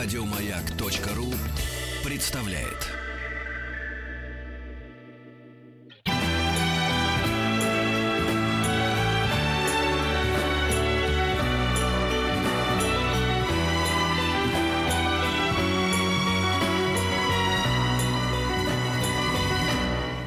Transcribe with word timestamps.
Радиомаяк.ру 0.00 1.26
представляет. 2.04 2.86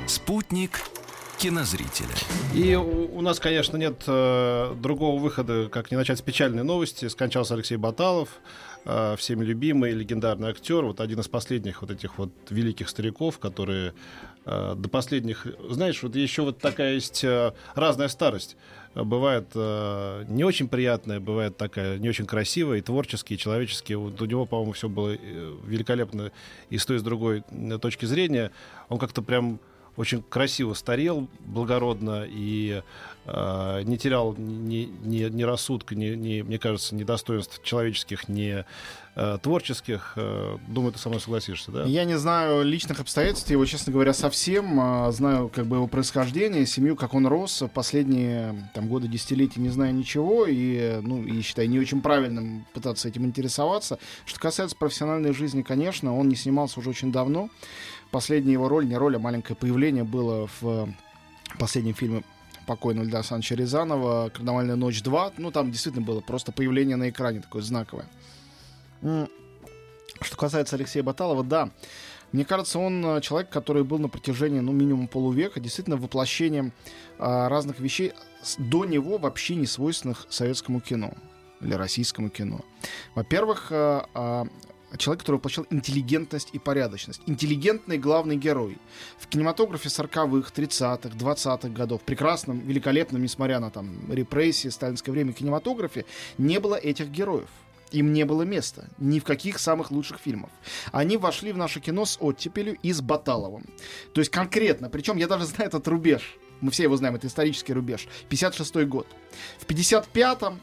Спутник 0.05 0.81
кинозрителя. 1.41 2.07
И 2.53 2.75
у, 2.75 3.21
нас, 3.21 3.39
конечно, 3.39 3.75
нет 3.75 4.03
э, 4.05 4.75
другого 4.75 5.19
выхода, 5.19 5.69
как 5.69 5.89
не 5.89 5.97
начать 5.97 6.19
с 6.19 6.21
печальной 6.21 6.63
новости. 6.63 7.07
Скончался 7.07 7.55
Алексей 7.55 7.77
Баталов, 7.77 8.29
э, 8.85 9.15
всеми 9.17 9.43
любимый, 9.43 9.91
легендарный 9.91 10.49
актер, 10.49 10.83
вот 10.83 10.99
один 10.99 11.19
из 11.19 11.27
последних 11.27 11.81
вот 11.81 11.91
этих 11.91 12.17
вот 12.17 12.31
великих 12.49 12.89
стариков, 12.89 13.39
которые 13.39 13.93
э, 14.45 14.75
до 14.77 14.89
последних... 14.89 15.47
Знаешь, 15.69 16.01
вот 16.03 16.15
еще 16.15 16.43
вот 16.43 16.59
такая 16.59 16.95
есть 16.95 17.23
э, 17.23 17.53
разная 17.75 18.07
старость. 18.07 18.57
Бывает 18.93 19.47
э, 19.55 20.25
не 20.27 20.43
очень 20.43 20.67
приятная, 20.67 21.19
бывает 21.19 21.57
такая 21.57 21.97
не 21.97 22.09
очень 22.09 22.25
красивая, 22.25 22.79
и 22.79 22.81
творческие, 22.81 23.37
и 23.37 23.39
человеческие. 23.39 23.97
Вот 23.97 24.21
у 24.21 24.25
него, 24.25 24.45
по-моему, 24.45 24.73
все 24.73 24.89
было 24.89 25.11
великолепно 25.65 26.31
и 26.69 26.77
с 26.77 26.85
той, 26.85 26.97
и 26.97 26.99
с 26.99 27.03
другой 27.03 27.43
точки 27.81 28.05
зрения. 28.05 28.51
Он 28.89 28.99
как-то 28.99 29.21
прям 29.21 29.59
очень 29.97 30.21
красиво 30.21 30.73
старел, 30.73 31.27
благородно 31.39 32.25
и 32.27 32.81
не 33.25 33.97
терял 33.97 34.35
ни, 34.35 34.89
ни, 35.03 35.23
ни 35.29 35.43
рассудка, 35.43 35.95
ни, 35.95 36.15
ни, 36.15 36.41
мне 36.41 36.57
кажется, 36.57 36.95
ни 36.95 37.03
достоинств 37.03 37.61
человеческих, 37.63 38.27
ни 38.27 38.65
э, 39.15 39.37
творческих. 39.41 40.13
Э, 40.15 40.57
думаю, 40.67 40.93
ты 40.93 40.99
со 40.99 41.09
мной 41.09 41.21
согласишься, 41.21 41.71
да? 41.71 41.83
Я 41.83 42.05
не 42.05 42.17
знаю 42.17 42.63
личных 42.63 42.99
обстоятельств 42.99 43.49
его, 43.49 43.65
честно 43.65 43.93
говоря, 43.93 44.13
совсем. 44.13 44.79
Э, 44.79 45.11
знаю 45.11 45.49
как 45.49 45.67
бы 45.67 45.77
его 45.77 45.87
происхождение, 45.87 46.65
семью, 46.65 46.95
как 46.95 47.13
он 47.13 47.27
рос. 47.27 47.63
Последние 47.73 48.69
там, 48.73 48.87
годы, 48.87 49.07
десятилетия 49.07 49.59
не 49.59 49.69
знаю 49.69 49.93
ничего. 49.93 50.45
И, 50.47 50.99
ну, 51.01 51.23
и 51.23 51.41
считаю 51.41 51.69
не 51.69 51.79
очень 51.79 52.01
правильным 52.01 52.65
пытаться 52.73 53.07
этим 53.07 53.25
интересоваться. 53.25 53.99
Что 54.25 54.39
касается 54.39 54.75
профессиональной 54.75 55.33
жизни, 55.33 55.61
конечно, 55.61 56.17
он 56.17 56.27
не 56.27 56.35
снимался 56.35 56.79
уже 56.79 56.89
очень 56.89 57.11
давно. 57.11 57.49
Последняя 58.09 58.53
его 58.53 58.67
роль, 58.67 58.87
не 58.87 58.97
роль, 58.97 59.15
а 59.15 59.19
маленькое 59.19 59.55
появление 59.55 60.03
было 60.03 60.49
в 60.59 60.89
последнем 61.57 61.93
фильме 61.93 62.23
покойного 62.67 63.05
Ильдара 63.05 63.19
Александровича 63.19 63.55
Рязанова 63.55 64.29
«Карнавальная 64.29 64.75
ночь 64.75 65.01
2». 65.01 65.33
Ну, 65.37 65.51
там 65.51 65.71
действительно 65.71 66.05
было 66.05 66.21
просто 66.21 66.51
появление 66.51 66.95
на 66.97 67.09
экране 67.09 67.41
такое 67.41 67.61
знаковое. 67.61 68.05
Что 69.01 70.37
касается 70.37 70.75
Алексея 70.75 71.03
Баталова, 71.03 71.43
да, 71.43 71.71
мне 72.31 72.45
кажется, 72.45 72.79
он 72.79 73.05
э, 73.05 73.21
человек, 73.21 73.49
который 73.49 73.83
был 73.83 73.99
на 73.99 74.07
протяжении, 74.07 74.59
ну, 74.59 74.71
минимум 74.71 75.07
полувека, 75.07 75.59
действительно 75.59 75.97
воплощением 75.97 76.71
а, 77.19 77.49
разных 77.49 77.79
вещей 77.79 78.13
до 78.57 78.85
него 78.85 79.17
вообще 79.17 79.55
не 79.55 79.65
свойственных 79.65 80.27
советскому 80.29 80.79
кино 80.79 81.13
или 81.59 81.73
российскому 81.73 82.29
кино. 82.29 82.61
Во-первых, 83.15 83.67
а, 83.71 84.05
а, 84.13 84.47
человек, 84.97 85.21
который 85.21 85.37
воплощал 85.37 85.65
интеллигентность 85.69 86.49
и 86.53 86.59
порядочность. 86.59 87.21
Интеллигентный 87.25 87.97
главный 87.97 88.35
герой. 88.35 88.77
В 89.17 89.27
кинематографе 89.27 89.89
40-х, 89.89 90.51
30-х, 90.53 91.09
20-х 91.09 91.69
годов, 91.69 92.01
прекрасном, 92.01 92.59
великолепном, 92.59 93.21
несмотря 93.21 93.59
на 93.59 93.69
там 93.69 94.11
репрессии, 94.11 94.69
сталинское 94.69 95.13
время 95.13 95.33
кинематографе, 95.33 96.05
не 96.37 96.59
было 96.59 96.75
этих 96.75 97.09
героев. 97.09 97.49
Им 97.91 98.13
не 98.13 98.23
было 98.23 98.43
места. 98.43 98.87
Ни 98.97 99.19
в 99.19 99.23
каких 99.25 99.59
самых 99.59 99.91
лучших 99.91 100.17
фильмах. 100.19 100.49
Они 100.91 101.17
вошли 101.17 101.51
в 101.51 101.57
наше 101.57 101.79
кино 101.81 102.05
с 102.05 102.17
оттепелью 102.21 102.77
и 102.81 102.93
с 102.93 103.01
Баталовым. 103.01 103.65
То 104.13 104.21
есть 104.21 104.31
конкретно, 104.31 104.89
причем 104.89 105.17
я 105.17 105.27
даже 105.27 105.45
знаю 105.47 105.67
этот 105.69 105.87
рубеж. 105.87 106.37
Мы 106.61 106.71
все 106.71 106.83
его 106.83 106.95
знаем, 106.95 107.15
это 107.15 107.27
исторический 107.27 107.73
рубеж. 107.73 108.07
56 108.29 108.85
год. 108.85 109.07
В 109.59 109.65
55-м 109.65 110.59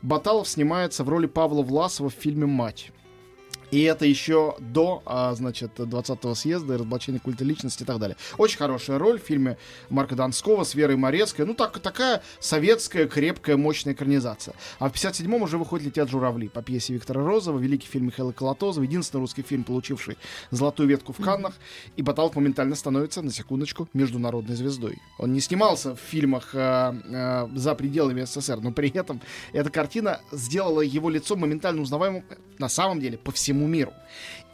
Баталов 0.00 0.48
снимается 0.48 1.04
в 1.04 1.08
роли 1.08 1.26
Павла 1.26 1.62
Власова 1.62 2.10
в 2.10 2.14
фильме 2.14 2.46
«Мать». 2.46 2.90
И 3.72 3.82
это 3.84 4.04
еще 4.04 4.54
до, 4.60 5.02
а, 5.06 5.34
значит, 5.34 5.72
20-го 5.78 6.34
съезда 6.34 6.74
и 6.74 6.76
разоблачения 6.76 7.18
культа 7.18 7.42
личности 7.42 7.84
и 7.84 7.86
так 7.86 7.98
далее. 7.98 8.18
Очень 8.36 8.58
хорошая 8.58 8.98
роль 8.98 9.18
в 9.18 9.24
фильме 9.24 9.56
Марка 9.88 10.14
Донского 10.14 10.64
с 10.64 10.74
Верой 10.74 10.96
Морецкой. 10.96 11.46
Ну, 11.46 11.54
так, 11.54 11.78
такая 11.80 12.22
советская, 12.38 13.08
крепкая, 13.08 13.56
мощная 13.56 13.94
экранизация. 13.94 14.54
А 14.78 14.90
в 14.90 14.92
57-м 14.92 15.42
уже 15.42 15.56
выходит 15.56 15.86
«Летят 15.86 16.10
журавли» 16.10 16.48
по 16.48 16.62
пьесе 16.62 16.92
Виктора 16.92 17.24
Розова, 17.24 17.58
великий 17.58 17.88
фильм 17.88 18.06
Михаила 18.06 18.32
Колотозова, 18.32 18.84
единственный 18.84 19.20
русский 19.20 19.40
фильм, 19.40 19.64
получивший 19.64 20.18
золотую 20.50 20.90
ветку 20.90 21.14
в 21.14 21.22
Каннах. 21.22 21.54
И 21.96 22.02
Баталов 22.02 22.36
моментально 22.36 22.74
становится, 22.74 23.22
на 23.22 23.32
секундочку, 23.32 23.88
международной 23.94 24.54
звездой. 24.54 24.98
Он 25.18 25.32
не 25.32 25.40
снимался 25.40 25.96
в 25.96 25.98
фильмах 25.98 26.50
э, 26.54 26.92
э, 27.04 27.48
за 27.54 27.74
пределами 27.74 28.24
СССР, 28.24 28.60
но 28.60 28.70
при 28.70 28.90
этом 28.90 29.22
эта 29.54 29.70
картина 29.70 30.20
сделала 30.30 30.82
его 30.82 31.08
лицо 31.08 31.36
моментально 31.36 31.80
узнаваемым 31.80 32.22
на 32.58 32.68
самом 32.68 33.00
деле 33.00 33.18
по 33.18 33.32
всему 33.32 33.61
всему 33.62 33.68
миру. 33.68 33.92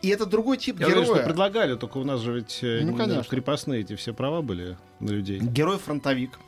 И 0.00 0.08
это 0.08 0.26
другой 0.26 0.58
тип 0.58 0.78
Я 0.78 0.88
героя. 0.88 1.04
Говорю, 1.04 1.20
что 1.20 1.24
предлагали, 1.28 1.74
только 1.74 1.98
у 1.98 2.04
нас 2.04 2.20
же 2.20 2.32
ведь 2.34 2.60
э, 2.62 2.82
ну, 2.84 2.96
конечно. 2.96 3.24
крепостные 3.24 3.80
эти 3.80 3.96
все 3.96 4.14
права 4.14 4.42
были 4.42 4.76
на 5.00 5.10
людей. 5.10 5.40
Герой-фронтовик, 5.40 6.38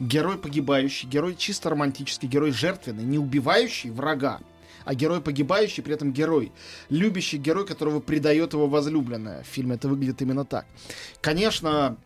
герой 0.00 0.38
погибающий, 0.38 1.06
герой 1.06 1.34
чисто 1.36 1.70
романтический, 1.70 2.28
герой 2.28 2.52
жертвенный, 2.52 3.04
не 3.04 3.18
убивающий 3.18 3.90
врага, 3.90 4.40
а 4.86 4.94
герой 4.94 5.20
погибающий, 5.20 5.82
при 5.82 5.94
этом 5.94 6.12
герой. 6.12 6.50
Любящий 6.88 7.36
герой, 7.36 7.66
которого 7.66 8.00
предает 8.00 8.54
его 8.54 8.68
возлюбленная. 8.68 9.42
В 9.42 9.46
фильме 9.46 9.74
это 9.74 9.88
выглядит 9.88 10.22
именно 10.22 10.46
так. 10.46 10.64
Конечно, 11.20 11.98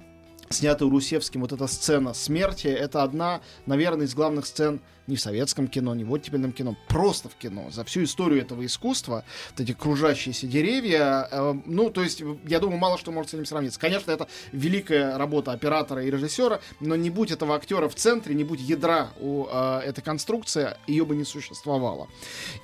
снятая 0.51 0.91
Русевским 0.91 1.43
вот 1.43 1.53
эта 1.53 1.69
сцена 1.69 2.13
смерти, 2.13 2.67
это 2.67 3.05
одна, 3.05 3.41
наверное, 3.67 4.07
из 4.07 4.15
главных 4.15 4.47
сцен 4.47 4.81
не 5.09 5.17
в 5.17 5.21
советском 5.21 5.67
кино, 5.67 5.95
не 5.95 6.05
в 6.05 6.13
оттепельном 6.13 6.53
кино, 6.53 6.77
просто 6.87 7.29
в 7.29 7.35
кино. 7.35 7.71
За 7.71 7.85
всю 7.85 8.05
историю 8.05 8.41
этого 8.41 8.65
искусства, 8.65 9.25
вот 9.51 9.61
эти 9.61 9.73
кружащиеся 9.73 10.47
деревья, 10.47 11.27
э, 11.31 11.55
ну, 11.67 11.91
то 11.91 12.03
есть, 12.03 12.23
я 12.47 12.61
думаю, 12.61 12.79
мало 12.79 12.99
что 12.99 13.11
может 13.11 13.31
с 13.31 13.35
этим 13.35 13.47
сравниться. 13.47 13.81
Конечно, 13.81 14.11
это 14.11 14.29
великая 14.53 15.19
работа 15.19 15.53
оператора 15.53 16.05
и 16.05 16.11
режиссера, 16.11 16.61
но 16.81 16.95
не 16.95 17.11
будь 17.11 17.31
этого 17.31 17.57
актера 17.57 17.89
в 17.89 17.95
центре, 17.95 18.35
не 18.35 18.45
будь 18.45 18.61
ядра 18.61 19.11
у 19.19 19.47
э, 19.51 19.81
этой 19.85 20.03
конструкции, 20.03 20.77
ее 20.87 21.05
бы 21.05 21.17
не 21.17 21.25
существовало. 21.25 22.09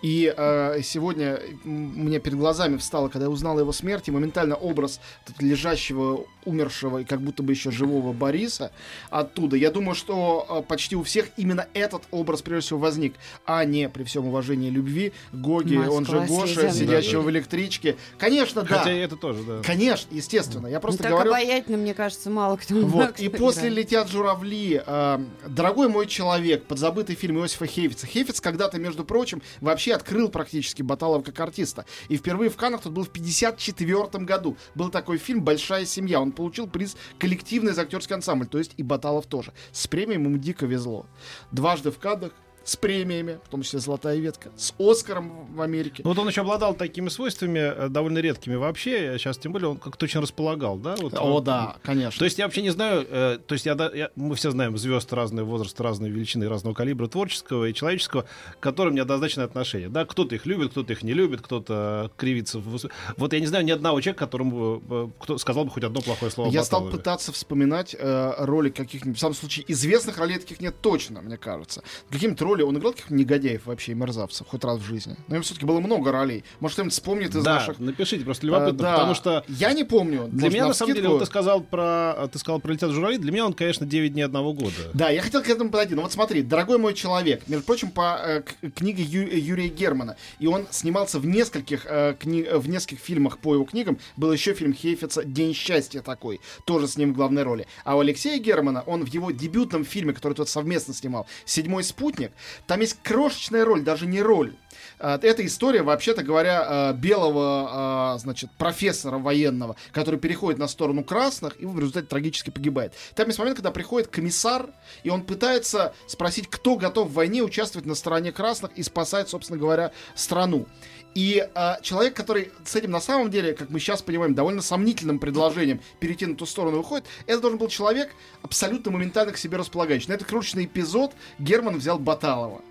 И 0.03 0.33
э, 0.37 0.81
сегодня 0.83 1.41
мне 1.65 2.21
перед 2.21 2.39
глазами 2.39 2.77
встало, 2.77 3.09
когда 3.09 3.27
я 3.27 3.31
узнал 3.31 3.57
о 3.57 3.61
его 3.61 3.73
смерти, 3.73 4.11
моментально 4.11 4.55
образ 4.55 5.01
лежащего, 5.39 6.27
умершего 6.45 6.99
и 6.99 7.05
как 7.05 7.21
будто 7.23 7.43
бы 7.43 7.53
еще 7.53 7.71
живого 7.71 8.13
Бориса 8.13 8.71
оттуда. 9.11 9.57
Я 9.57 9.71
думаю, 9.71 9.95
что 9.95 10.47
э, 10.49 10.63
почти 10.69 10.97
у 10.97 11.03
всех 11.03 11.29
именно 11.37 11.67
этот 11.75 12.03
образ 12.11 12.34
образ 12.35 12.43
прежде 12.43 12.67
всего 12.67 12.79
возник, 12.81 13.15
а 13.47 13.65
не 13.65 13.89
при 13.89 14.05
всем 14.05 14.27
уважении 14.27 14.71
любви 14.71 15.13
Гоги, 15.33 15.77
Москва, 15.77 15.97
он 15.97 16.07
же 16.07 16.21
Гоша, 16.27 16.73
сидящего 16.73 17.23
да, 17.23 17.29
в 17.29 17.31
электричке. 17.31 17.97
Конечно, 18.19 18.63
да. 18.63 18.79
Хотя 18.79 18.91
это 18.91 19.17
тоже, 19.17 19.43
да. 19.45 19.63
Конечно, 19.63 20.15
естественно. 20.15 20.67
Я 20.67 20.81
просто 20.81 21.05
ну, 21.05 21.11
говорю... 21.11 21.31
Так 21.31 21.41
обаятельно, 21.41 21.77
мне 21.79 21.95
кажется, 21.95 22.31
мало 22.31 22.57
кто 22.57 22.75
Вот. 22.75 23.19
И 23.21 23.29
после 23.29 23.69
«Летят 23.69 24.11
журавли», 24.11 24.83
э, 24.85 25.19
«Дорогой 25.47 25.89
мой 25.89 26.07
человек», 26.07 26.65
подзабытый 26.65 27.15
фильм 27.15 27.39
Иосифа 27.39 27.67
Хейфица. 27.67 28.07
Хейфиц 28.07 28.41
когда-то, 28.41 28.79
между 28.79 29.05
прочим, 29.05 29.43
вообще 29.61 29.95
открыл 29.95 30.29
практически 30.29 30.83
Баталова 30.83 31.23
как 31.23 31.39
артиста. 31.41 31.85
И 32.09 32.17
впервые 32.17 32.51
в 32.51 32.57
Каннах 32.57 32.83
тут 32.83 32.93
был 32.93 33.05
в 33.05 33.11
54 33.11 34.25
году. 34.25 34.57
Был 34.75 34.91
такой 34.91 35.19
фильм 35.19 35.43
«Большая 35.43 35.85
семья». 35.85 36.21
Он 36.21 36.33
получил 36.33 36.67
приз 36.67 36.97
«Коллективный 37.19 37.73
за 37.73 37.83
актерский 37.83 38.17
ансамбль», 38.17 38.47
то 38.47 38.59
есть 38.59 38.73
и 38.77 38.83
Баталов 38.83 39.27
тоже. 39.27 39.53
С 39.73 39.87
премией 39.87 40.21
ему 40.21 40.37
дико 40.37 40.67
везло. 40.67 41.07
Дважды 41.53 41.91
в 41.91 41.99
Каннах 41.99 42.24
с 42.65 42.77
премиями, 42.77 43.39
в 43.45 43.49
том 43.49 43.63
числе 43.63 43.79
«Золотая 43.79 44.17
ветка», 44.19 44.51
с 44.57 44.75
«Оскаром» 44.79 45.55
в 45.55 45.61
Америке. 45.61 46.03
Ну, 46.05 46.11
вот 46.11 46.19
он 46.19 46.29
еще 46.29 46.41
обладал 46.41 46.75
такими 46.75 47.09
свойствами, 47.09 47.59
э, 47.59 47.89
довольно 47.89 48.19
редкими 48.19 48.55
вообще, 48.55 49.17
сейчас 49.19 49.39
тем 49.39 49.53
более 49.53 49.69
он 49.69 49.77
как-то 49.77 50.05
очень 50.05 50.21
располагал, 50.21 50.79
да? 50.79 50.97
Вот, 50.97 51.15
О, 51.15 51.33
вот, 51.33 51.45
да, 51.45 51.77
конечно. 51.83 52.19
То 52.19 52.25
есть 52.25 52.39
я 52.39 52.47
вообще 52.47 52.63
не 52.63 52.71
знаю, 52.71 53.07
э, 53.09 53.39
то 53.47 53.53
есть 53.53 53.67
я, 53.67 53.75
я, 53.95 54.11
мы 54.17 54.35
все 54.35 54.51
знаем 54.51 54.77
звезд 54.79 55.13
разные 55.13 55.45
возраста, 55.45 55.83
разные 55.83 56.11
величины, 56.11 56.49
разного 56.49 56.75
калибра 56.75 57.07
творческого 57.07 57.67
и 57.67 57.75
человеческого, 57.75 58.25
к 58.59 58.61
которым 58.61 58.95
неоднозначное 58.95 59.45
отношение, 59.45 59.89
да? 59.89 60.05
Кто-то 60.05 60.35
их 60.35 60.47
любит, 60.47 60.71
кто-то 60.71 60.93
их 60.93 61.03
не 61.03 61.13
любит, 61.13 61.43
кто-то 61.43 62.11
кривится. 62.17 62.59
В... 62.59 62.79
Вот 63.17 63.33
я 63.33 63.41
не 63.41 63.47
знаю 63.47 63.65
ни 63.65 63.71
одного 63.71 64.01
человека, 64.01 64.25
которому 64.25 64.83
э, 64.89 65.09
кто 65.21 65.39
сказал 65.39 65.65
бы 65.65 65.71
хоть 65.71 65.85
одно 65.85 66.01
плохое 66.01 66.31
слово 66.31 66.51
Я 66.51 66.65
стал 66.65 66.89
пытаться 66.89 67.33
вспоминать 67.33 67.95
э, 67.99 68.35
роли 68.39 68.71
каких-нибудь, 68.71 69.19
в 69.19 69.21
самом 69.21 69.35
случае, 69.35 69.65
известных 69.69 70.19
ролей 70.19 70.39
таких 70.39 70.61
нет 70.61 70.75
точно, 70.81 71.21
мне 71.21 71.37
кажется. 71.37 71.83
Каким-то 72.11 72.45
роли, 72.55 72.63
он 72.63 72.79
играл 72.79 72.93
каких 72.93 73.11
негодяев 73.11 73.67
вообще, 73.67 73.93
и 73.93 73.95
мерзавцев, 73.95 74.47
хоть 74.47 74.65
раз 74.65 74.79
в 74.79 74.85
жизни. 74.85 75.17
Но 75.29 75.37
им 75.37 75.43
все-таки 75.43 75.67
было 75.67 75.81
много 75.81 76.13
ролей. 76.13 76.45
Может, 76.61 76.75
кто-нибудь 76.77 76.93
вспомнит 76.95 77.35
из 77.35 77.43
да, 77.43 77.55
наших... 77.55 77.79
напишите, 77.79 78.25
просто 78.25 78.47
А, 78.47 78.49
любопытно, 78.49 78.79
да. 78.79 78.93
потому 78.95 79.15
что 79.15 79.45
Я 79.49 79.73
не 79.73 79.85
помню. 79.85 80.25
для 80.29 80.45
Может, 80.45 80.53
меня, 80.55 80.67
на 80.69 80.75
самом 80.75 80.95
деле, 80.95 81.09
вот 81.09 81.19
ты 81.21 81.27
сказал 81.27 81.61
про, 81.61 82.29
ты 82.33 82.39
сказал 82.39 82.61
про 82.61 82.73
летят 82.73 82.91
журавли, 82.91 83.19
для 83.19 83.33
меня 83.33 83.47
он, 83.47 83.53
конечно, 83.53 83.87
9 83.87 84.13
дней 84.13 84.23
одного 84.23 84.53
года. 84.53 84.73
Да, 84.95 85.11
я 85.11 85.23
хотел 85.23 85.43
к 85.43 85.49
этому 85.49 85.71
подойти. 85.71 85.95
Ну 85.95 86.03
вот 86.03 86.13
смотри, 86.13 86.43
дорогой 86.43 86.79
мой 86.79 86.95
человек, 86.95 87.43
между 87.49 87.65
прочим, 87.65 87.91
по 87.91 88.19
э, 88.23 88.43
книге 88.75 89.03
Ю- 89.03 89.29
э, 89.29 89.39
Юрия 89.39 89.69
Германа, 89.69 90.17
и 90.39 90.47
он 90.47 90.67
снимался 90.71 91.19
в 91.19 91.27
нескольких 91.27 91.87
э, 91.87 92.15
кни- 92.21 92.45
э, 92.45 92.59
в 92.59 92.69
нескольких 92.69 93.01
фильмах 93.01 93.39
по 93.39 93.55
его 93.55 93.65
книгам. 93.65 93.99
Был 94.17 94.33
еще 94.33 94.55
фильм 94.55 94.73
Хейфица 94.75 95.25
«День 95.25 95.55
счастья» 95.55 96.01
такой, 96.03 96.41
тоже 96.65 96.89
с 96.89 96.97
ним 96.97 97.13
в 97.13 97.17
главной 97.17 97.43
роли. 97.43 97.67
А 97.85 97.97
у 97.97 98.01
Алексея 98.01 98.39
Германа, 98.39 98.83
он 98.83 99.05
в 99.05 99.09
его 99.09 99.31
дебютном 99.31 99.85
фильме, 99.85 100.13
который 100.13 100.35
тот 100.35 100.49
совместно 100.49 100.95
снимал, 100.95 101.27
«Седьмой 101.45 101.85
спутник», 101.85 102.33
там 102.67 102.81
есть 102.81 102.99
крошечная 103.03 103.65
роль, 103.65 103.83
даже 103.83 104.07
не 104.07 104.23
роль. 104.23 104.55
А, 104.99 105.19
Это 105.23 105.45
история, 105.45 105.83
вообще-то 105.83 106.23
говоря, 106.23 106.65
а, 106.67 106.93
белого, 106.93 107.69
а, 107.71 108.19
значит, 108.19 108.51
профессора 108.59 109.19
военного, 109.19 109.77
который 109.93 110.19
переходит 110.19 110.59
на 110.59 110.69
сторону 110.69 111.05
красных 111.05 111.61
и 111.61 111.67
в 111.67 111.79
результате 111.79 112.07
трагически 112.07 112.51
погибает. 112.51 112.95
Там 113.15 113.27
есть 113.27 113.39
момент, 113.39 113.57
когда 113.57 113.71
приходит 113.71 114.09
комиссар, 114.09 114.71
и 115.03 115.11
он 115.11 115.23
пытается 115.23 115.95
спросить, 116.07 116.49
кто 116.49 116.77
готов 116.77 117.09
в 117.09 117.15
войне 117.15 117.43
участвовать 117.43 117.87
на 117.87 117.95
стороне 117.95 118.33
красных 118.33 118.73
и 118.77 118.83
спасать, 118.83 119.29
собственно 119.29 119.59
говоря, 119.59 119.93
страну. 120.15 120.67
И 121.15 121.49
а, 121.55 121.79
человек, 121.81 122.15
который 122.15 122.51
с 122.65 122.75
этим 122.75 122.91
на 122.91 123.01
самом 123.01 123.31
деле, 123.31 123.55
как 123.55 123.71
мы 123.71 123.79
сейчас 123.79 124.03
понимаем, 124.03 124.35
довольно 124.35 124.63
сомнительным 124.63 125.21
предложением 125.21 125.81
перейти 126.01 126.27
на 126.27 126.35
ту 126.35 126.45
сторону 126.45 126.79
выходит, 126.79 127.07
это 127.27 127.41
должен 127.41 127.59
был 127.59 127.69
человек 127.69 128.13
абсолютно 128.43 128.91
моментально 128.91 129.33
к 129.33 129.39
себе 129.39 129.57
располагающий. 129.57 130.09
На 130.09 130.15
этот 130.15 130.27
крошечный 130.27 130.65
эпизод 130.65 131.13
Герман 131.39 131.79
взял 131.79 131.99
Баталова. 131.99 132.63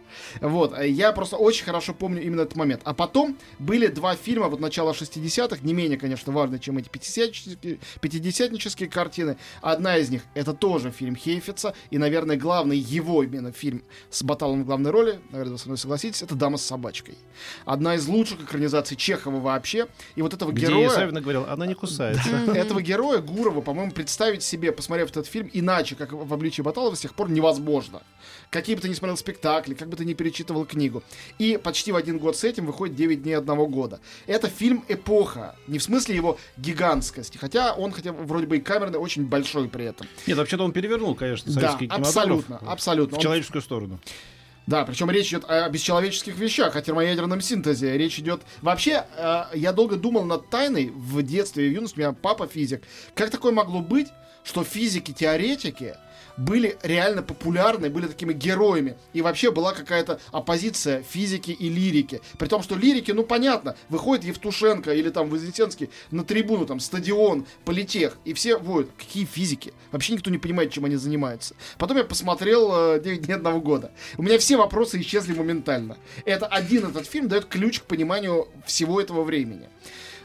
Вот, 0.41 0.77
э, 0.77 0.89
я 0.89 1.11
просто 1.11 1.37
очень 1.37 1.65
хорошо 1.65 1.92
помню 1.93 2.21
именно 2.23 2.41
этот 2.41 2.55
момент. 2.55 2.81
А 2.83 2.93
потом 2.93 3.37
были 3.59 3.87
два 3.87 4.15
фильма 4.15 4.47
вот 4.47 4.59
начала 4.59 4.91
60-х, 4.91 5.57
не 5.61 5.73
менее, 5.73 5.97
конечно, 5.97 6.31
важные, 6.33 6.59
чем 6.59 6.77
эти 6.77 6.89
50-нические, 6.89 7.79
пятидесятнические 8.01 8.89
картины. 8.89 9.37
Одна 9.61 9.97
из 9.97 10.09
них, 10.09 10.23
это 10.33 10.53
тоже 10.53 10.91
фильм 10.91 11.15
Хейфица, 11.15 11.73
и, 11.89 11.97
наверное, 11.97 12.37
главный 12.37 12.77
его 12.77 13.23
именно 13.23 13.51
фильм 13.51 13.83
с 14.09 14.23
Баталом 14.23 14.63
в 14.63 14.65
главной 14.65 14.91
роли, 14.91 15.19
наверное, 15.31 15.53
вы 15.53 15.59
со 15.59 15.67
мной 15.67 15.77
согласитесь, 15.77 16.21
это 16.21 16.35
«Дама 16.35 16.57
с 16.57 16.65
собачкой». 16.65 17.17
Одна 17.65 17.95
из 17.95 18.07
лучших 18.07 18.41
экранизаций 18.41 18.97
Чехова 18.97 19.39
вообще. 19.39 19.87
И 20.15 20.21
вот 20.21 20.33
этого 20.33 20.51
Где 20.51 20.67
героя... 20.67 20.89
Савина 20.89 21.21
говорил, 21.21 21.45
она 21.47 21.65
не 21.65 21.73
кусается. 21.73 22.29
Этого 22.53 22.81
героя 22.81 23.19
Гурова, 23.19 23.61
по-моему, 23.61 23.91
представить 23.91 24.43
себе, 24.43 24.71
посмотрев 24.71 25.09
этот 25.09 25.27
фильм, 25.27 25.49
иначе, 25.53 25.95
как 25.95 26.13
в 26.13 26.33
обличии 26.33 26.61
Баталова, 26.61 26.95
с 26.95 27.01
тех 27.01 27.13
пор 27.13 27.29
невозможно. 27.29 28.01
Какие 28.49 28.75
бы 28.75 28.81
ты 28.81 28.89
ни 28.89 28.93
смотрел 28.93 29.17
спектакли, 29.17 29.73
как 29.73 29.89
бы 29.89 29.97
ты 29.97 30.05
ни 30.05 30.13
перечитывал 30.13 30.65
книгу. 30.65 31.03
И 31.39 31.57
почти 31.61 31.91
в 31.91 31.95
один 31.95 32.17
год 32.19 32.37
с 32.37 32.43
этим 32.43 32.65
выходит 32.65 32.95
9 32.95 33.23
дней 33.23 33.33
одного 33.33 33.67
года. 33.67 33.99
Это 34.27 34.47
фильм 34.47 34.83
эпоха. 34.87 35.55
Не 35.67 35.79
в 35.79 35.83
смысле 35.83 36.15
его 36.15 36.37
гигантскости, 36.57 37.37
хотя 37.37 37.73
он 37.73 37.91
хотя 37.91 38.13
бы 38.13 38.23
вроде 38.23 38.47
бы 38.47 38.57
и 38.57 38.61
камерный, 38.61 38.99
очень 38.99 39.25
большой 39.25 39.67
при 39.69 39.85
этом. 39.85 40.07
Нет, 40.27 40.37
вообще-то 40.37 40.63
он 40.63 40.71
перевернул, 40.71 41.15
конечно, 41.15 41.51
Да, 41.53 41.59
советский 41.61 41.87
кинематограф 41.87 42.07
абсолютно, 42.49 42.57
абсолютно. 42.71 43.15
в 43.15 43.17
Он- 43.17 43.21
человеческую 43.23 43.61
сторону. 43.61 43.99
Да, 44.65 44.85
причем 44.85 45.11
речь 45.11 45.27
идет 45.27 45.43
о 45.49 45.67
бесчеловеческих 45.69 46.37
вещах, 46.37 46.77
о 46.77 46.81
термоядерном 46.81 47.41
синтезе. 47.41 47.97
Речь 47.97 48.17
идет... 48.19 48.43
Вообще, 48.61 49.03
э, 49.17 49.43
я 49.55 49.73
долго 49.73 49.97
думал 49.97 50.23
над 50.23 50.49
тайной 50.49 50.89
в 50.95 51.21
детстве 51.21 51.67
и 51.67 51.69
в 51.69 51.73
юности. 51.73 51.97
У 51.97 51.99
меня 51.99 52.13
папа 52.13 52.47
физик. 52.47 52.81
Как 53.13 53.29
такое 53.29 53.51
могло 53.51 53.81
быть, 53.81 54.07
что 54.43 54.63
физики-теоретики 54.63 55.95
были 56.37 56.77
реально 56.81 57.21
популярны, 57.21 57.89
были 57.89 58.07
такими 58.07 58.33
героями. 58.33 58.97
И 59.13 59.21
вообще 59.21 59.51
была 59.51 59.73
какая-то 59.73 60.19
оппозиция 60.31 61.03
физики 61.03 61.51
и 61.51 61.69
лирики. 61.69 62.21
При 62.37 62.47
том, 62.47 62.63
что 62.63 62.75
лирики, 62.75 63.11
ну 63.11 63.23
понятно, 63.23 63.75
выходит 63.89 64.25
Евтушенко 64.25 64.93
или 64.93 65.09
там 65.09 65.29
Вознесенский 65.29 65.89
на 66.11 66.23
трибуну, 66.23 66.65
там 66.65 66.79
стадион, 66.79 67.45
политех, 67.65 68.17
и 68.25 68.33
все 68.33 68.57
воют. 68.57 68.89
Какие 68.97 69.25
физики? 69.25 69.73
Вообще 69.91 70.13
никто 70.13 70.29
не 70.31 70.37
понимает, 70.37 70.71
чем 70.71 70.85
они 70.85 70.95
занимаются. 70.95 71.55
Потом 71.77 71.97
я 71.97 72.03
посмотрел 72.03 72.95
э, 72.95 72.99
«9 72.99 73.17
дней 73.17 73.33
одного 73.33 73.61
года. 73.61 73.91
У 74.17 74.23
меня 74.23 74.39
все 74.39 74.57
вопросы 74.57 74.99
исчезли 75.01 75.33
моментально. 75.33 75.97
Это 76.25 76.47
один 76.47 76.85
этот 76.85 77.07
фильм 77.07 77.27
дает 77.27 77.45
ключ 77.45 77.79
к 77.79 77.83
пониманию 77.83 78.47
всего 78.65 78.99
этого 78.99 79.23
времени. 79.23 79.69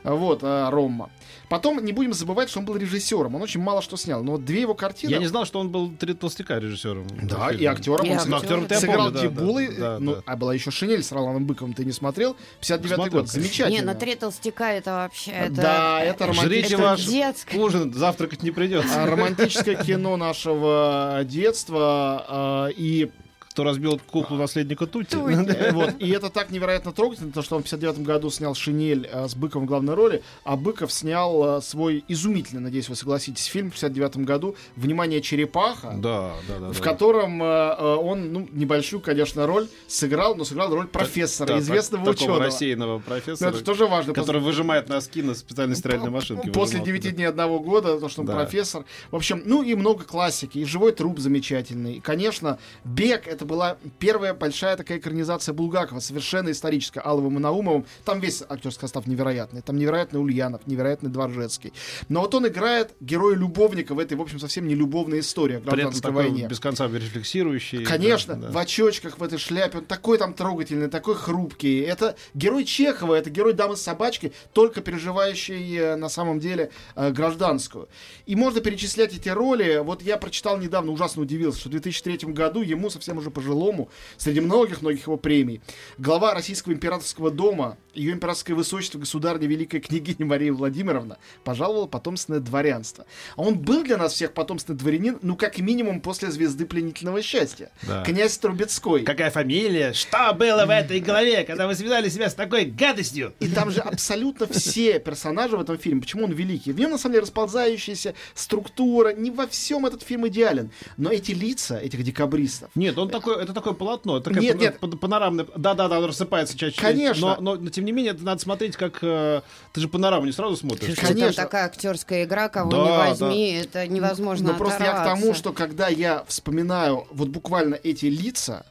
Вот, 0.05 0.43
э, 0.43 0.69
Ромма. 0.71 1.11
Потом 1.49 1.83
не 1.83 1.93
будем 1.93 2.13
забывать, 2.13 2.51
что 2.51 2.59
он 2.59 2.67
был 2.67 2.77
режиссером. 2.77 3.35
Он 3.35 3.43
очень 3.43 3.61
мало 3.61 3.81
что 3.81 3.97
снял. 3.97 4.23
Но 4.23 4.33
вот 4.33 4.45
две 4.45 4.61
его 4.61 4.75
картины... 4.75 5.11
Я 5.11 5.19
не 5.19 5.27
знал, 5.27 5.47
что 5.47 5.61
он 5.61 5.71
был 5.71 5.91
три 5.91 6.13
толстяка 6.13 6.59
режиссером. 6.59 7.07
Да, 7.23 7.51
и 7.51 7.65
актером 7.65 8.05
И 8.07 8.11
он 8.11 8.35
актером. 8.35 8.63
Ну, 8.63 8.67
я 8.69 8.81
сыграл 8.81 9.07
помню, 9.07 9.13
да, 9.13 9.21
Дебулы, 9.23 9.69
да, 9.69 9.79
да, 9.79 9.99
ну, 9.99 10.15
да. 10.17 10.23
а 10.27 10.37
была 10.37 10.53
еще 10.53 10.71
Шинель 10.71 11.03
с 11.03 11.11
Роланом 11.11 11.47
Быковым, 11.47 11.73
ты 11.73 11.85
не 11.87 11.93
смотрел? 11.93 12.37
59-й 12.61 12.89
Смотрел, 12.95 13.21
год, 13.21 13.29
замечательно. 13.31 13.79
Не, 13.79 13.83
на 13.83 13.95
три 13.95 14.15
толстяка 14.15 14.73
это 14.73 14.91
вообще... 14.93 15.31
Это, 15.31 15.55
Да, 15.55 16.01
это 16.03 16.33
Жрите 16.35 16.77
романтическое, 16.77 16.87
ваш 16.87 17.05
детское. 17.07 17.59
ужин, 17.59 17.95
завтракать 17.95 18.43
не 18.43 18.51
придется. 18.51 19.03
а, 19.03 19.07
романтическое 19.07 19.75
кино 19.77 20.17
нашего 20.17 21.21
детства. 21.25 22.25
а, 22.29 22.69
И 22.69 23.11
Кто 23.59 23.65
разбил 23.65 24.01
куклу 24.07 24.37
наследника 24.37 24.87
Тути. 24.87 25.17
Вот. 25.73 25.95
И 25.99 26.09
это 26.11 26.31
так 26.31 26.51
невероятно 26.53 26.93
трогательно, 26.93 27.33
то, 27.33 27.43
что 27.43 27.57
он 27.57 27.63
в 27.63 27.65
59 27.65 28.03
году 28.05 28.31
снял 28.31 28.55
«Шинель» 28.55 29.09
э, 29.11 29.27
с 29.27 29.35
Быковым 29.35 29.67
в 29.67 29.69
главной 29.69 29.95
роли, 29.95 30.23
а 30.45 30.57
Быков 30.57 30.93
снял 30.93 31.59
э, 31.59 31.61
свой 31.61 32.05
изумительный, 32.07 32.63
надеюсь, 32.63 32.89
вы 32.89 32.95
согласитесь, 32.95 33.47
фильм 33.47 33.71
в 33.71 33.75
59 33.75 34.19
году 34.19 34.55
«Внимание, 34.77 35.21
черепаха», 35.21 35.95
Да, 35.99 36.35
да, 36.47 36.59
да. 36.61 36.69
в 36.69 36.79
да. 36.79 36.85
котором 36.85 37.43
э, 37.43 37.97
он, 37.97 38.33
ну, 38.33 38.49
небольшую, 38.53 39.01
конечно, 39.01 39.45
роль 39.49 39.67
сыграл, 39.89 40.37
но 40.37 40.45
сыграл 40.45 40.73
роль 40.73 40.87
профессора, 40.87 41.49
Да, 41.49 41.59
известного 41.59 42.05
так- 42.05 42.15
такого 42.15 42.35
ученого. 42.37 42.45
рассеянного 42.47 42.93
Ну, 42.99 43.01
профессора, 43.01 43.51
это 43.51 43.65
тоже 43.65 43.87
важно. 43.87 44.15
который 44.15 44.41
выжимает 44.41 44.89
носки 44.89 45.21
на 45.21 45.35
специальной 45.35 45.75
стиральной 45.75 46.11
машинке. 46.11 46.53
После 46.53 46.79
выжимал 46.79 46.87
9 46.87 47.03
туда. 47.03 47.15
дней 47.17 47.25
одного 47.25 47.59
года, 47.59 47.99
то, 47.99 48.09
что 48.09 48.21
он 48.21 48.29
Да. 48.29 48.35
профессор. 48.37 48.85
В 49.11 49.17
общем, 49.17 49.43
ну 49.45 49.65
и 49.65 49.75
много 49.75 50.05
классики. 50.05 50.59
И 50.59 50.65
«Живой 50.65 50.93
труп» 50.93 51.19
замечательный. 51.19 51.95
И, 51.95 52.01
конечно, 52.01 52.59
«Бег»— 52.85 53.27
это 53.27 53.48
была 53.49 53.79
первая 53.99 54.35
большая 54.35 54.77
такая 54.77 54.99
экранизация 54.99 55.53
Булгакова, 55.53 55.99
совершенно 55.99 56.53
историческая, 56.53 57.01
Алловым 57.01 57.39
и 57.39 57.41
Наумовым. 57.41 57.87
Там 58.05 58.21
весь 58.21 58.43
актерский 58.49 58.83
состав 58.83 59.07
невероятный. 59.07 59.63
Там 59.63 59.77
невероятный 59.77 60.21
Ульянов, 60.21 60.67
невероятный 60.67 61.11
Дворжецкий. 61.11 61.73
Но 62.09 62.21
вот 62.21 62.35
он 62.35 62.47
играет 62.47 62.95
героя-любовника 63.01 63.95
в 63.95 63.99
этой, 63.99 64.17
в 64.17 64.21
общем, 64.21 64.39
совсем 64.39 64.69
не 64.69 64.77
любовной 64.77 65.21
истории 65.21 65.57
о 65.57 65.61
гражданской 65.61 66.13
войне. 66.13 66.47
без 66.47 66.61
конца 66.61 66.87
рефлексирующий. 66.87 67.85
Конечно, 67.85 68.35
да, 68.35 68.47
да. 68.47 68.53
в 68.53 68.59
очочках, 68.59 69.19
в 69.19 69.23
этой 69.23 69.39
шляпе, 69.39 69.79
он 69.79 69.85
такой 69.85 70.19
там 70.19 70.35
трогательный, 70.35 70.89
такой 70.89 71.17
хрупкий. 71.17 71.81
Это 71.81 72.17
герой 72.35 72.65
Чехова, 72.65 73.15
это 73.15 73.31
герой 73.31 73.55
дамы 73.55 73.77
с 73.77 73.83
собачкой, 73.83 74.33
только 74.53 74.81
переживающий 74.83 75.77
э, 75.77 75.97
на 75.97 76.09
самом 76.09 76.39
деле 76.39 76.71
э, 76.95 77.11
гражданскую. 77.11 77.89
И 78.27 78.37
можно 78.37 78.61
перечислять 78.61 79.15
эти 79.15 79.31
роли. 79.31 79.81
Вот 79.83 80.03
я 80.03 80.19
прочитал 80.19 80.59
недавно, 80.59 80.93
ужасно 80.93 81.23
удивился, 81.23 81.61
что 81.61 81.69
в 81.71 81.73
2003 81.73 82.33
году 82.33 82.63
ему 82.63 82.91
совсем 82.91 83.19
уже 83.19 83.31
пожилому, 83.39 83.89
среди 84.17 84.41
многих-многих 84.41 85.07
его 85.07 85.17
премий, 85.17 85.61
глава 85.97 86.35
Российского 86.35 86.73
императорского 86.73 87.31
дома, 87.31 87.79
ее 87.95 88.13
императорское 88.13 88.57
высочество, 88.57 88.99
государня 88.99 89.47
Великая 89.47 89.79
княгиня 89.79 90.27
Мария 90.27 90.53
Владимировна, 90.53 91.19
пожаловала 91.45 91.87
потомственное 91.87 92.41
дворянство. 92.41 93.07
А 93.37 93.43
он 93.43 93.59
был 93.59 93.85
для 93.85 93.97
нас 93.97 94.15
всех 94.15 94.33
потомственный 94.33 94.77
дворянин, 94.77 95.19
ну, 95.23 95.37
как 95.37 95.59
минимум, 95.59 96.01
после 96.01 96.33
звезды 96.33 96.67
пленительного 96.67 97.23
счастья. 97.23 97.71
Да. 97.83 98.03
Князь 98.03 98.37
Трубецкой. 98.39 99.05
Какая 99.05 99.31
фамилия? 99.31 99.93
Что 99.93 100.33
было 100.35 100.67
в 100.67 100.71
этой 100.71 100.99
голове, 100.99 101.45
когда 101.45 101.69
вы 101.69 101.77
связали 101.77 102.09
себя 102.09 102.29
с 102.29 102.35
такой 102.35 102.65
гадостью? 102.65 103.35
И 103.39 103.49
там 103.49 103.71
же 103.71 103.81
абсолютно 103.81 104.49
все 104.49 104.99
персонажи 104.99 105.57
в 105.57 105.61
этом 105.61 105.79
фильме. 105.79 106.01
Почему 106.01 106.25
он 106.25 106.33
великий? 106.33 106.73
В 106.73 106.81
нем, 106.81 106.91
на 106.91 106.99
самом 106.99 107.15
деле, 107.15 107.23
расползающаяся 107.23 108.15
структура. 108.35 109.13
Не 109.13 109.31
во 109.31 109.47
всем 109.47 109.87
этот 109.87 110.03
фильм 110.03 110.27
идеален. 110.27 110.71
Но 110.97 111.11
эти 111.11 111.31
лица, 111.31 111.79
этих 111.79 112.03
декабристов, 112.03 112.71
Нет, 112.75 112.99
он 112.99 113.11
такой, 113.19 113.43
это 113.43 113.53
такое 113.53 113.73
полотно, 113.75 114.17
это 114.17 114.31
такая 114.31 114.43
Нет, 114.43 114.53
пан- 114.55 114.61
нет. 114.61 114.81
пан- 114.81 114.99
панорамное. 114.99 115.47
Да, 115.57 115.75
да, 115.75 115.89
да, 115.89 116.07
рассыпается 116.07 116.57
чаще. 116.57 116.81
Конечно. 116.81 117.37
Но, 117.41 117.55
но, 117.55 117.61
но, 117.61 117.71
тем 117.71 117.85
не 117.85 117.93
менее, 117.93 118.13
это 118.13 118.23
надо 118.25 118.41
смотреть, 118.41 118.77
как 118.77 118.99
э, 119.03 119.43
ты 119.73 119.81
же 119.81 119.89
панораму 119.89 120.27
не 120.27 120.33
сразу 120.33 120.57
смотришь. 120.57 120.97
Конечно. 120.97 121.33
Там 121.33 121.45
такая 121.47 121.67
актерская 121.67 122.25
игра, 122.25 122.49
кого 122.49 122.71
Да, 122.71 122.77
не 122.79 123.11
возьми, 123.11 123.53
это 123.53 123.87
невозможно 123.87 124.53
Но 124.53 124.59
просто 124.59 124.85
я 124.85 124.93
к 124.93 124.97
тому, 125.05 125.13
оторваться. 125.17 125.35
что 125.41 125.53
когда 125.53 125.89
я 125.89 126.25
вспоминаю 126.27 127.07
вот 127.11 127.29
буквально 127.29 127.75
эти 127.75 128.07
лица, 128.07 128.65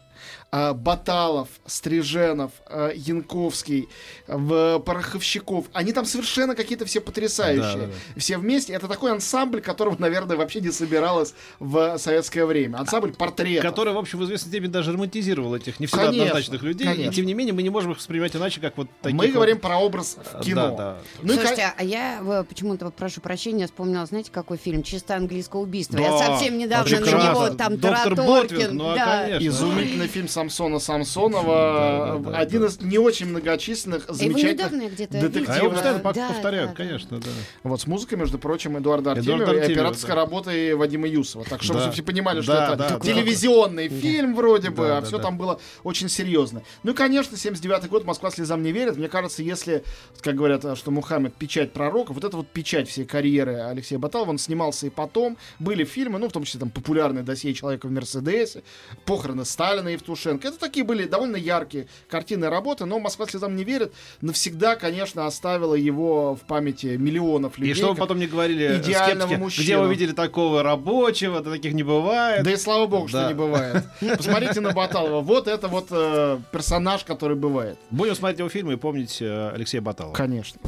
Баталов, 0.51 1.50
Стриженов, 1.66 2.51
а, 2.68 2.92
Янковский, 2.96 3.89
в 4.27 4.80
Пороховщиков, 4.80 5.66
они 5.74 5.92
там 5.94 6.06
совершенно 6.06 6.56
какие-то 6.56 6.86
все 6.86 7.01
потрясающие. 7.01 7.88
Да, 7.88 7.88
да, 7.88 8.20
Все 8.20 8.38
вместе. 8.38 8.74
Это 8.74 8.88
такой 8.88 9.12
ансамбль, 9.12 9.62
которого, 9.62 9.96
наверное, 10.00 10.38
вообще 10.38 10.62
не 10.62 10.72
собиралось 10.72 11.34
в 11.60 11.98
советское 11.98 12.46
время. 12.46 12.77
Ансамбль 12.77 13.13
портрет. 13.13 13.62
Который, 13.62 13.94
в 13.94 13.98
общем, 13.98 14.20
в 14.20 14.24
известной 14.25 14.50
степени 14.50 14.70
даже 14.72 14.94
романтизировал 14.94 15.54
этих 15.56 15.80
не 15.80 15.86
всегда 15.88 16.06
Конечно, 16.06 16.24
однозначных 16.25 16.62
людей. 16.63 16.88
конечно. 16.88 17.12
И 17.12 17.13
тем 17.13 17.25
не 17.25 17.34
менее, 17.34 17.54
мы 17.54 17.62
не 17.63 17.70
можем 17.70 17.92
их 17.92 17.98
воспринимать 17.98 18.36
иначе, 18.36 18.62
как 18.62 18.77
вот 18.77 18.88
таких 19.01 19.18
Мы 19.18 19.25
вот- 19.27 19.34
говорим 19.34 19.60
про 19.60 19.77
образ 19.77 20.18
в 20.18 20.34
Да, 20.38 20.44
кино. 20.44 20.75
да. 20.77 20.98
Ну 21.22 21.34
и, 21.34 21.36
Слушайте, 21.36 21.62
ко- 21.63 21.74
а 21.77 21.84
я 21.84 22.20
э, 22.22 22.44
почему-то, 22.48 22.89
прошу 22.92 23.22
прощения, 23.22 23.66
вспомнила, 23.66 24.06
знаете, 24.06 24.32
какой 24.32 24.58
фильм? 24.58 24.82
«Чисто 24.84 25.16
английское 25.16 25.62
убийство». 25.62 25.98
Да, 25.98 26.04
я 26.06 26.18
совсем 26.18 26.58
недавно 26.58 26.89
на 26.89 27.01
прекрасно. 27.06 27.30
него 27.30 27.50
там 27.50 27.77
Доктор 27.77 28.16
Тараторкин. 28.16 28.25
Ботвин, 28.27 28.77
ну, 28.77 28.89
а 28.92 28.96
да. 28.96 29.22
конечно. 29.24 29.48
изумительный 29.48 30.08
фильм 30.08 30.27
с 30.27 30.37
Самсона 30.38 30.77
Самсонова. 30.77 31.48
Да, 31.48 32.17
да, 32.20 32.32
да, 32.32 32.38
один 32.38 32.62
да. 32.62 32.67
из 32.67 32.79
не 32.79 33.00
очень 33.00 33.25
многочисленных, 33.27 34.06
замечательных. 34.08 34.53
недавно 34.53 34.82
я 34.84 34.89
где-то 34.89 35.22
детективов. 35.22 35.77
А 35.84 36.13
Да, 36.13 36.27
повторяют, 36.27 36.74
конечно, 36.74 37.20
да. 37.20 37.27
Вот 37.63 37.82
с 37.82 37.88
музыкой, 37.88 38.20
между 38.20 38.38
прочим, 38.38 38.77
Эдуарда 38.77 39.13
Артемьева 39.13 39.53
и 39.53 39.72
операторской 39.72 40.10
да. 40.10 40.15
работы 40.15 40.75
Вадима 40.77 41.08
Юсова. 41.08 41.44
Так, 41.44 41.63
чтобы 41.63 41.79
Да. 41.79 41.91
все 41.91 42.03
понимали, 42.03 42.41
что 42.41 42.53
Да, 42.53 42.67
это 42.67 42.75
да, 42.75 42.89
да. 42.89 43.00
телевизионный 43.00 43.89
фильм 43.89 44.36
вроде 44.36 44.70
бы, 44.70 44.88
Да, 44.88 44.98
а 44.98 45.01
да, 45.01 45.08
все 45.08 45.17
да. 45.17 45.24
там 45.24 45.38
было 45.39 45.60
очень 45.84 46.08
серьезно. 46.08 46.62
Ну 46.84 46.91
и, 46.91 46.94
конечно, 46.94 47.36
79-й 47.36 47.88
год, 47.88 48.06
Москва 48.06 48.29
слезам 48.29 48.62
не 48.62 48.72
верит. 48.72 48.96
Мне 48.98 49.08
кажется, 49.10 49.41
если, 49.41 49.84
как 50.22 50.36
говорят, 50.36 50.77
что 50.77 50.91
Мухаммед 50.91 51.34
печать 51.34 51.74
пророка, 51.74 52.13
вот 52.13 52.24
это 52.24 52.38
вот 52.38 52.48
печать 52.48 52.88
всей 52.88 53.06
карьеры 53.06 53.56
Алексея 53.62 53.98
Баталова, 53.98 54.29
он 54.29 54.38
снимался 54.38 54.86
и 54.86 54.91
потом. 54.91 55.36
Были 55.58 55.84
фильмы, 55.84 56.20
ну, 56.20 56.29
в 56.29 56.32
том 56.32 56.44
числе 56.44 56.60
там 56.60 56.70
популярный 56.70 57.24
досье 57.24 57.56
человека 57.56 57.88
в 57.88 57.91
Мерседесе, 57.91 58.62
похороны 59.06 59.44
Сталина 59.46 59.88
и 59.88 59.94
Евтушенко. 59.94 60.26
Это 60.36 60.60
такие 60.60 60.86
были 60.86 61.05
довольно 61.05 61.36
яркие 61.38 61.88
картины 62.10 62.50
работы, 62.50 62.86
но 62.86 63.00
Москва 63.00 63.25
слезам 63.27 63.55
не 63.55 63.63
верит 63.63 63.93
навсегда, 64.22 64.75
конечно, 64.75 65.25
оставила 65.25 65.74
его 65.75 66.36
в 66.36 66.41
памяти 66.41 66.98
миллионов 66.98 67.57
людей. 67.57 67.72
И 67.72 67.75
чтобы 67.75 67.93
как- 67.93 68.00
потом 68.01 68.19
не 68.19 68.27
говорили 68.27 68.77
идеального 68.77 69.27
скептики, 69.27 69.39
мужчину. 69.39 69.63
где 69.63 69.77
вы 69.77 69.89
видели 69.89 70.12
такого 70.12 70.63
рабочего, 70.63 71.41
да 71.41 71.51
таких 71.51 71.74
не 71.74 71.84
бывает. 71.84 72.43
Да 72.43 72.51
и 72.51 72.57
слава 72.57 72.88
богу, 72.88 73.07
что 73.07 73.22
Да. 73.22 73.27
не 73.29 73.34
бывает. 73.34 73.84
Посмотрите 74.17 74.60
на 74.62 74.72
Баталова. 74.74 75.22
Вот 75.22 75.48
это 75.48 75.67
вот 75.67 75.88
э, 75.91 76.39
персонаж, 76.51 77.03
который 77.03 77.38
бывает. 77.38 77.77
Будем 77.91 78.15
смотреть 78.15 78.39
его 78.39 78.50
фильмы 78.50 78.74
и 78.74 78.75
помнить 78.75 79.22
э, 79.22 79.51
Алексея 79.53 79.81
Баталова. 79.81 80.13
Конечно. 80.13 80.60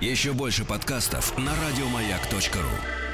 Еще 0.00 0.32
больше 0.32 0.64
подкастов 0.64 1.36
на 1.38 1.52
радиомаяк.ру. 1.66 3.13